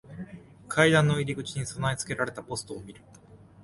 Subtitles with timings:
[0.67, 3.01] 階段の入り口に備え付けられたポストを見る。